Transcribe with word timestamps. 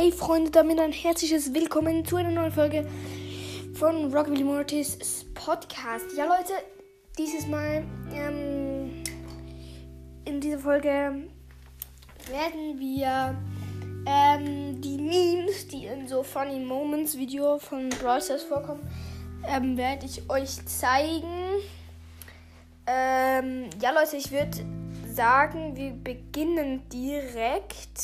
Hey 0.00 0.12
Freunde, 0.12 0.52
damit 0.52 0.78
ein 0.78 0.92
herzliches 0.92 1.52
Willkommen 1.52 2.04
zu 2.04 2.14
einer 2.14 2.30
neuen 2.30 2.52
Folge 2.52 2.86
von 3.74 4.14
Rockabilly 4.14 4.44
Mortis 4.44 5.26
Podcast. 5.34 6.16
Ja 6.16 6.26
Leute, 6.26 6.52
dieses 7.18 7.48
Mal 7.48 7.84
ähm, 8.14 9.02
in 10.24 10.40
dieser 10.40 10.60
Folge 10.60 11.28
werden 12.28 12.78
wir 12.78 13.36
ähm, 14.06 14.80
die 14.80 14.98
Memes, 14.98 15.66
die 15.66 15.86
in 15.86 16.06
so 16.06 16.22
Funny 16.22 16.60
Moments 16.60 17.18
Video 17.18 17.58
von 17.58 17.88
Brawl 17.88 18.20
vorkommen, 18.20 18.88
ähm, 19.48 19.76
werde 19.76 20.06
ich 20.06 20.30
euch 20.30 20.64
zeigen. 20.64 21.56
Ähm, 22.86 23.68
ja 23.82 23.90
Leute, 23.90 24.16
ich 24.16 24.30
würde 24.30 24.64
sagen, 25.12 25.74
wir 25.74 25.90
beginnen 25.90 26.88
direkt. 26.88 27.98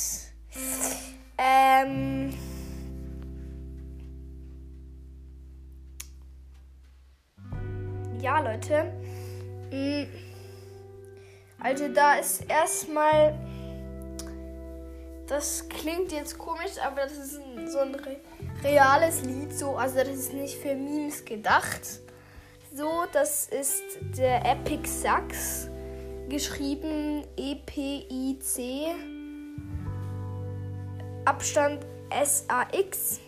Ähm. 1.39 2.33
Ja, 8.21 8.41
Leute. 8.41 8.93
Mm. 9.71 10.05
Also 11.61 11.89
da 11.89 12.15
ist 12.15 12.49
erstmal. 12.49 13.35
Das 15.27 15.69
klingt 15.69 16.13
jetzt 16.13 16.39
komisch, 16.39 16.79
aber 16.87 17.03
das 17.03 17.13
ist 17.13 17.41
so 17.73 17.79
ein 17.79 17.95
re 17.95 18.17
reales 18.63 19.23
Lied. 19.23 19.53
So, 19.53 19.77
also 19.77 19.99
das 19.99 20.09
ist 20.09 20.33
nicht 20.35 20.57
für 20.57 20.75
Memes 20.75 21.25
gedacht. 21.25 21.81
So, 22.75 23.05
das 23.13 23.47
ist 23.47 23.83
der 24.19 24.45
Epic 24.45 24.87
Sax. 24.89 25.69
Geschrieben 26.29 27.25
E-P-I-C. 27.37 29.14
Abstand 31.25 31.87
SAX. 32.11 33.21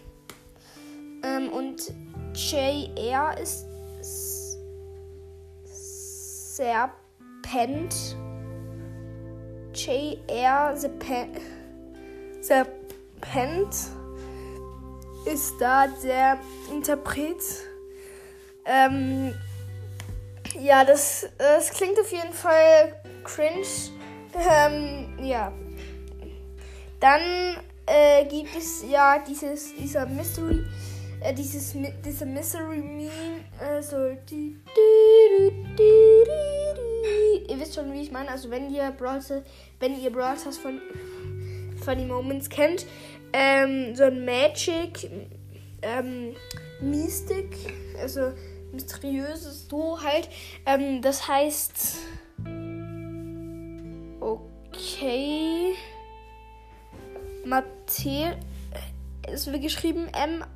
Ähm, 1.25 1.49
und 1.51 1.93
JR 2.35 3.37
ist 3.39 3.67
Serpent. 6.57 8.17
JR 9.75 10.77
Serpent 12.41 13.77
ist 15.27 15.55
da 15.61 15.87
der 16.03 16.39
Interpret. 16.71 17.43
Ähm, 18.65 19.35
ja, 20.61 20.85
das, 20.85 21.29
das 21.39 21.71
klingt 21.71 21.99
auf 22.01 22.11
jeden 22.13 22.33
Fall 22.33 23.01
cringe. 23.25 23.67
Ähm, 24.35 25.19
ja. 25.23 25.53
Dann 27.01 27.57
äh, 27.87 28.25
gibt 28.27 28.57
es 28.57 28.85
ja 28.89 29.19
dieses, 29.19 29.75
dieser 29.75 30.07
Mystery, 30.07 30.65
äh, 31.21 31.33
dieses, 31.33 31.75
dieser 32.05 32.27
Mystery 32.27 32.79
Meme, 32.79 33.11
äh, 33.61 33.81
so, 33.81 33.97
die, 34.29 34.57
die, 34.77 35.51
die, 35.79 37.53
ihr 37.53 37.61
wisst 37.61 37.75
schon, 37.75 37.93
wie 37.93 38.03
ich 38.03 38.11
meine, 38.11 38.31
also 38.31 38.51
wenn 38.51 38.73
ihr 38.73 38.91
Brawlers, 38.91 39.33
wenn 39.81 40.01
ihr 40.01 40.11
Brawlers 40.11 40.59
von 40.59 40.81
Funny 41.85 42.05
Moments 42.05 42.49
kennt, 42.49 42.87
ähm, 43.33 43.95
so 43.95 44.05
ein 44.05 44.25
Magic, 44.25 45.11
ähm, 45.83 46.35
Mystic, 46.81 47.57
also 48.01 48.33
mysteriöses 48.73 49.69
so 49.69 50.03
halt, 50.03 50.29
ähm, 50.67 51.01
das 51.01 51.27
heißt, 51.27 51.99
okay, 54.21 55.75
Mathe 57.47 58.37
es 59.29 59.47
wird 59.47 59.61
geschrieben 59.63 60.09
M-A-T-E-R-I-A, 60.13 60.51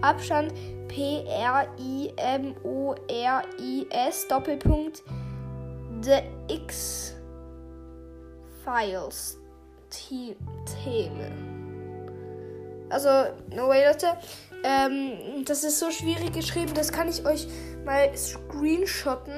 Abstand 0.00 0.52
P-R-I-M-O-R-I-S, 0.88 1.38
Doppelpunkt 4.28 5.02
The 6.02 6.22
X 6.48 7.14
Files 8.64 9.38
Theme. 9.90 11.30
Also, 12.90 13.08
no 13.54 13.68
way, 13.68 13.86
Leute. 13.86 14.16
Ähm, 14.64 15.44
das 15.44 15.64
ist 15.64 15.78
so 15.78 15.90
schwierig 15.90 16.32
geschrieben, 16.32 16.72
das 16.74 16.92
kann 16.92 17.08
ich 17.08 17.24
euch 17.24 17.46
mal 17.84 18.16
screenshotten. 18.16 19.34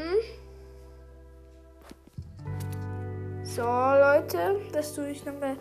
So, 3.55 3.63
Leute, 3.63 4.61
das 4.73 4.95
tue 4.95 5.11
ich 5.11 5.25
nochmal 5.25 5.57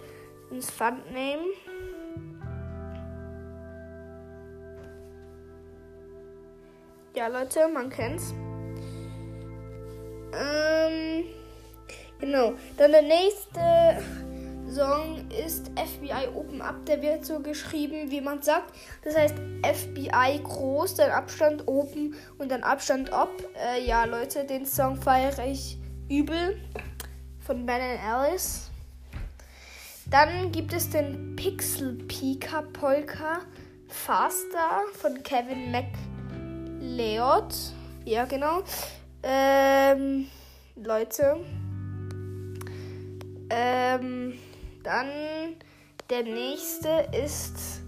ins 0.49 0.65
Thumbnail. 0.75 1.37
Ja, 7.15 7.27
Leute, 7.27 7.67
man 7.67 7.91
kennt's. 7.91 8.33
Ähm, 10.33 11.25
genau. 12.19 12.53
Dann 12.77 12.91
der 12.93 13.03
nächste 13.03 14.01
Song 14.67 15.29
ist 15.29 15.67
FBI 15.77 16.29
Open 16.33 16.63
Up. 16.63 16.83
Der 16.87 16.99
wird 16.99 17.23
so 17.23 17.41
geschrieben, 17.41 18.09
wie 18.09 18.21
man 18.21 18.41
sagt. 18.41 18.73
Das 19.03 19.15
heißt 19.15 19.35
FBI 19.61 20.41
groß, 20.41 20.95
dann 20.95 21.11
Abstand 21.11 21.67
Open 21.67 22.15
und 22.39 22.49
dann 22.49 22.63
Abstand 22.63 23.13
Up. 23.13 23.29
Äh, 23.53 23.85
ja, 23.85 24.05
Leute, 24.05 24.45
den 24.45 24.65
Song 24.65 24.95
feiere 24.95 25.45
ich 25.45 25.77
übel 26.09 26.59
von 27.45 27.65
Ben 27.65 27.99
Alice. 27.99 28.69
Dann 30.09 30.51
gibt 30.51 30.73
es 30.73 30.89
den 30.89 31.35
Pixel 31.35 31.93
Pika 32.07 32.61
Polka 32.61 33.39
Faster 33.87 34.81
von 34.93 35.21
Kevin 35.23 35.71
McLeod. 35.71 37.53
Ja, 38.05 38.25
genau. 38.25 38.63
Ähm, 39.23 40.27
Leute. 40.75 41.37
Ähm, 43.49 44.33
dann 44.83 45.07
der 46.09 46.23
nächste 46.23 47.07
ist 47.11 47.81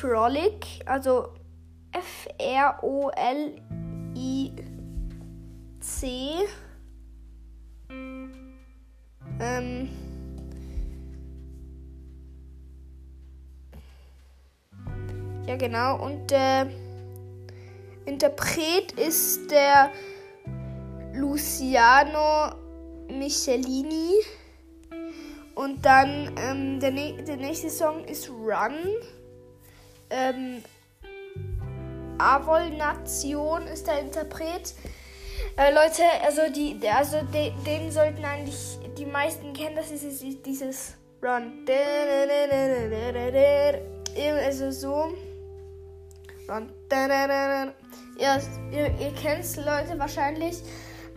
Frolic, 0.00 0.66
also 0.86 1.28
F-R-O-L-I-C. 1.92 2.68
Ja, 15.48 15.56
genau. 15.56 15.96
Und 15.96 16.30
der 16.30 16.68
Interpret 18.04 18.92
ist 18.92 19.50
der 19.50 19.90
Luciano 21.14 22.54
Michelini. 23.08 24.12
Und 25.54 25.84
dann 25.84 26.36
ähm, 26.38 26.80
der, 26.80 26.90
der 26.90 27.36
nächste 27.38 27.70
Song 27.70 28.04
ist 28.04 28.28
Run. 28.28 28.94
Ähm, 30.10 30.62
Avol 32.18 32.70
Nation 32.70 33.62
ist 33.62 33.86
der 33.86 34.00
Interpret. 34.00 34.74
Äh, 35.56 35.72
Leute, 35.72 36.02
also 36.24 36.42
die, 36.54 36.78
also 36.88 37.22
de, 37.32 37.52
den 37.64 37.90
sollten 37.90 38.24
eigentlich 38.24 38.78
die 38.98 39.06
meisten 39.06 39.54
kennen. 39.54 39.76
Das 39.76 39.90
ist 39.90 40.22
dieses 40.44 40.94
Run. 41.22 41.64
Also 44.44 44.70
so. 44.70 45.14
Run. 46.48 46.72
Ja, 48.18 48.38
ihr, 48.72 48.86
ihr 48.98 49.12
kennt 49.14 49.40
es, 49.40 49.56
Leute, 49.56 49.98
wahrscheinlich. 49.98 50.62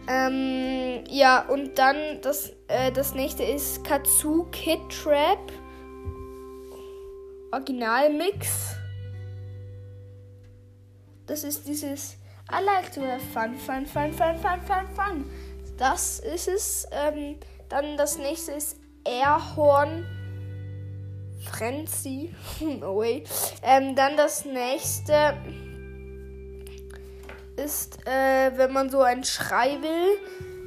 Ähm, 0.07 1.03
ja, 1.09 1.47
und 1.47 1.77
dann 1.77 2.21
das, 2.21 2.51
äh, 2.67 2.91
das 2.91 3.13
nächste 3.13 3.43
ist 3.43 3.83
Katsu 3.83 4.45
Kid 4.51 4.79
Trap. 4.89 5.51
Originalmix. 7.51 8.75
Das 11.25 11.43
ist 11.43 11.67
dieses 11.67 12.17
I 12.51 12.63
like 12.63 12.91
to 12.93 13.01
have 13.01 13.21
fun, 13.33 13.55
fun, 13.55 13.85
fun, 13.85 14.11
fun, 14.11 14.37
fun, 14.37 14.61
fun, 14.61 14.87
fun. 14.95 15.25
Das 15.77 16.19
ist 16.19 16.47
es. 16.47 16.87
Ähm, 16.91 17.37
dann 17.69 17.95
das 17.97 18.17
nächste 18.17 18.51
ist 18.53 18.77
Airhorn 19.05 20.05
Frenzy. 21.51 22.33
no 22.79 22.97
way. 22.97 23.23
Ähm, 23.61 23.95
dann 23.95 24.17
das 24.17 24.45
nächste 24.45 25.35
ist, 27.57 27.99
äh, 28.07 28.51
wenn 28.55 28.71
man 28.71 28.89
so 28.89 29.01
ein 29.01 29.23
Schrei 29.23 29.77
will. 29.81 30.17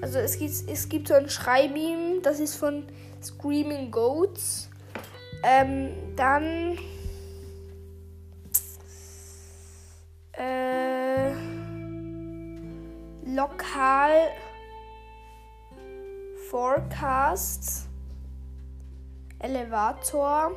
Also 0.02 0.18
es 0.18 0.38
gibt, 0.38 0.52
es 0.68 0.88
gibt 0.88 1.08
so 1.08 1.14
ein 1.14 1.28
Schreimeme, 1.28 2.20
das 2.22 2.40
ist 2.40 2.56
von 2.56 2.84
Screaming 3.22 3.90
Goats. 3.90 4.68
Ähm, 5.42 5.92
dann 6.16 6.78
äh, 10.32 11.32
lokal 13.26 14.30
Forecast 16.50 17.88
Elevator. 19.38 20.52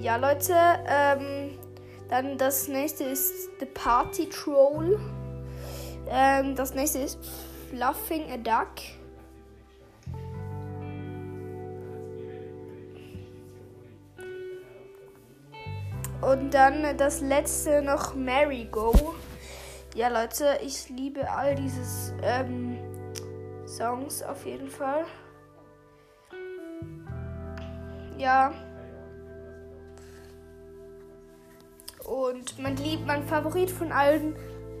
Ja, 0.00 0.14
Leute, 0.14 0.54
ähm, 0.86 1.58
dann 2.08 2.38
das 2.38 2.68
nächste 2.68 3.02
ist 3.02 3.50
The 3.58 3.66
Party 3.66 4.28
Troll. 4.28 5.00
Ähm, 6.08 6.54
das 6.54 6.72
nächste 6.72 7.00
ist 7.00 7.18
Fluffing 7.68 8.30
a 8.30 8.36
Duck. 8.36 8.76
Und 16.20 16.54
dann 16.54 16.96
das 16.96 17.20
letzte 17.20 17.82
noch 17.82 18.14
Go. 18.70 18.94
Ja, 19.96 20.08
Leute, 20.08 20.60
ich 20.62 20.88
liebe 20.90 21.28
all 21.28 21.56
diese 21.56 22.14
ähm, 22.22 22.78
Songs 23.66 24.22
auf 24.22 24.46
jeden 24.46 24.68
Fall. 24.68 25.04
Ja. 28.16 28.52
Und 32.08 32.58
mein 32.58 32.76
Lieb, 32.78 33.00
mein 33.06 33.22
Favorit 33.22 33.70
von 33.70 33.92
allen 33.92 34.34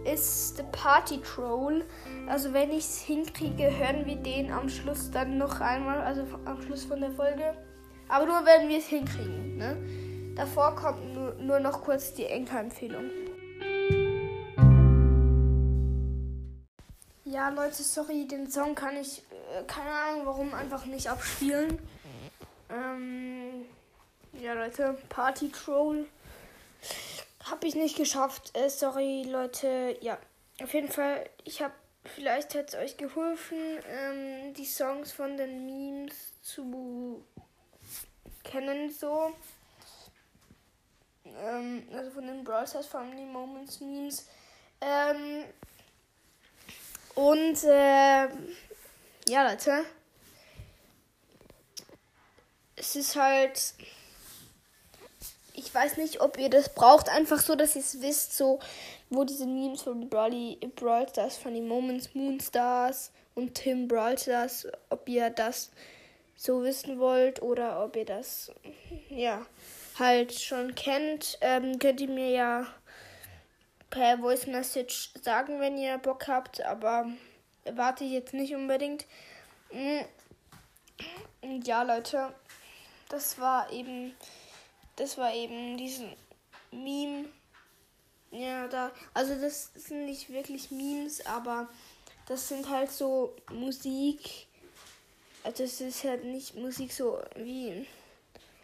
ist 0.04 0.56
The 0.56 0.62
Party 0.72 1.20
Troll. 1.20 1.84
Also 2.26 2.54
wenn 2.54 2.70
ich 2.70 2.84
es 2.84 3.00
hinkriege, 3.00 3.70
hören 3.76 4.06
wir 4.06 4.16
den 4.16 4.50
am 4.50 4.68
Schluss 4.68 5.10
dann 5.10 5.36
noch 5.36 5.60
einmal, 5.60 6.00
also 6.00 6.24
am 6.46 6.62
Schluss 6.62 6.84
von 6.84 7.00
der 7.00 7.10
Folge. 7.10 7.54
Aber 8.08 8.24
nur 8.24 8.46
wenn 8.46 8.68
wir 8.68 8.78
es 8.78 8.86
hinkriegen. 8.86 9.58
Ne? 9.58 10.34
Davor 10.36 10.74
kommt 10.74 11.14
nur, 11.14 11.34
nur 11.34 11.60
noch 11.60 11.82
kurz 11.82 12.14
die 12.14 12.24
Enker-Empfehlung. 12.24 13.10
Ja, 17.24 17.50
Leute, 17.50 17.82
sorry, 17.82 18.26
den 18.26 18.50
Song 18.50 18.74
kann 18.74 18.96
ich, 18.96 19.18
äh, 19.18 19.62
keine 19.66 19.90
Ahnung 19.90 20.24
warum, 20.24 20.54
einfach 20.54 20.86
nicht 20.86 21.10
abspielen. 21.10 21.78
Ähm, 22.70 23.66
ja, 24.40 24.54
Leute, 24.54 24.96
Party 25.10 25.50
Troll. 25.50 26.06
Habe 27.50 27.66
ich 27.66 27.74
nicht 27.74 27.96
geschafft. 27.96 28.56
Äh, 28.56 28.68
sorry, 28.68 29.22
Leute. 29.22 29.96
Ja, 30.00 30.18
auf 30.62 30.74
jeden 30.74 30.90
Fall, 30.90 31.28
ich 31.44 31.62
habe, 31.62 31.74
vielleicht 32.04 32.54
hat 32.54 32.68
es 32.68 32.74
euch 32.74 32.96
geholfen, 32.96 33.58
ähm, 33.88 34.52
die 34.54 34.66
Songs 34.66 35.12
von 35.12 35.36
den 35.36 35.64
Memes 35.64 36.42
zu 36.42 37.24
kennen, 38.44 38.90
so. 38.90 39.32
Ähm, 41.24 41.88
also 41.92 42.10
von 42.10 42.26
den 42.26 42.44
Brawl 42.44 42.66
Stars 42.66 42.86
Family 42.86 43.24
Moments 43.24 43.80
Memes. 43.80 44.26
Ähm, 44.80 45.44
und, 47.14 47.64
äh, 47.64 48.28
ja, 49.28 49.50
Leute. 49.50 49.84
Es 52.76 52.94
ist 52.94 53.16
halt 53.16 53.74
ich 55.58 55.74
weiß 55.74 55.96
nicht, 55.96 56.20
ob 56.20 56.38
ihr 56.38 56.50
das 56.50 56.72
braucht, 56.72 57.08
einfach 57.08 57.40
so, 57.40 57.56
dass 57.56 57.74
ihr 57.74 57.82
es 57.82 58.00
wisst, 58.00 58.36
so, 58.36 58.60
wo 59.10 59.24
diese 59.24 59.46
Memes 59.46 59.82
von 59.82 60.08
Brawly, 60.08 60.56
Brawl 60.76 61.08
Stars, 61.08 61.36
Funny 61.36 61.60
Moments, 61.60 62.14
Moonstars 62.14 63.10
und 63.34 63.54
Tim 63.54 63.88
Brawl 63.88 64.16
Stars, 64.16 64.68
ob 64.88 65.08
ihr 65.08 65.30
das 65.30 65.70
so 66.36 66.62
wissen 66.62 67.00
wollt 67.00 67.42
oder 67.42 67.84
ob 67.84 67.96
ihr 67.96 68.04
das, 68.04 68.52
ja, 69.10 69.44
halt 69.98 70.32
schon 70.32 70.76
kennt, 70.76 71.38
ähm, 71.40 71.78
könnt 71.80 72.00
ihr 72.00 72.08
mir 72.08 72.30
ja 72.30 72.66
per 73.90 74.18
Voice 74.18 74.46
Message 74.46 75.10
sagen, 75.22 75.58
wenn 75.60 75.76
ihr 75.76 75.98
Bock 75.98 76.28
habt, 76.28 76.62
aber 76.62 77.06
warte 77.72 78.04
ich 78.04 78.12
jetzt 78.12 78.32
nicht 78.34 78.54
unbedingt. 78.54 79.06
Mm. 79.72 80.00
Ja, 81.64 81.82
Leute, 81.82 82.32
das 83.08 83.38
war 83.40 83.72
eben 83.72 84.14
das 84.98 85.16
war 85.16 85.32
eben 85.32 85.76
diesen 85.76 86.12
Meme. 86.70 87.26
Ja, 88.30 88.68
da. 88.68 88.92
Also 89.14 89.34
das 89.40 89.70
sind 89.74 90.04
nicht 90.04 90.28
wirklich 90.30 90.70
Memes, 90.70 91.24
aber 91.24 91.68
das 92.26 92.48
sind 92.48 92.68
halt 92.68 92.90
so 92.90 93.34
Musik. 93.50 94.46
Also 95.44 95.64
es 95.64 95.80
ist 95.80 96.04
halt 96.04 96.24
nicht 96.24 96.54
Musik 96.56 96.92
so 96.92 97.20
wie. 97.36 97.86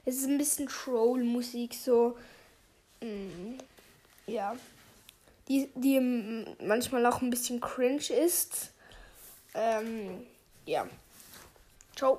Es 0.04 0.16
ist 0.16 0.26
ein 0.26 0.36
bisschen 0.36 0.68
Troll-Musik, 0.68 1.72
so. 1.72 2.18
Mm, 3.00 3.54
ja. 4.26 4.54
Die, 5.48 5.70
die 5.74 6.44
manchmal 6.62 7.06
auch 7.06 7.22
ein 7.22 7.30
bisschen 7.30 7.60
cringe 7.60 8.12
ist. 8.12 8.72
Ähm, 9.54 10.26
ja. 10.66 10.86
Ciao. 11.96 12.18